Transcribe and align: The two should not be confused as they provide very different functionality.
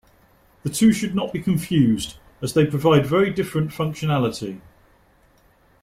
The 0.63 0.71
two 0.71 0.93
should 0.93 1.13
not 1.13 1.31
be 1.31 1.39
confused 1.39 2.17
as 2.41 2.55
they 2.55 2.65
provide 2.65 3.05
very 3.05 3.29
different 3.29 3.69
functionality. 3.69 4.59